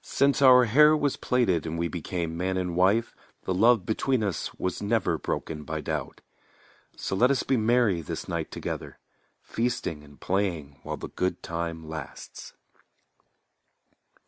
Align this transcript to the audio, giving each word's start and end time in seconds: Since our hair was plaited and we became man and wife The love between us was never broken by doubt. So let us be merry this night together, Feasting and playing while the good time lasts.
Since 0.00 0.42
our 0.42 0.64
hair 0.64 0.96
was 0.96 1.16
plaited 1.16 1.66
and 1.66 1.78
we 1.78 1.86
became 1.86 2.36
man 2.36 2.56
and 2.56 2.74
wife 2.74 3.14
The 3.44 3.54
love 3.54 3.86
between 3.86 4.24
us 4.24 4.52
was 4.54 4.82
never 4.82 5.18
broken 5.18 5.62
by 5.62 5.80
doubt. 5.80 6.20
So 6.96 7.14
let 7.14 7.30
us 7.30 7.44
be 7.44 7.56
merry 7.56 8.00
this 8.02 8.28
night 8.28 8.50
together, 8.50 8.98
Feasting 9.40 10.02
and 10.02 10.20
playing 10.20 10.80
while 10.82 10.96
the 10.96 11.10
good 11.10 11.44
time 11.44 11.88
lasts. 11.88 12.54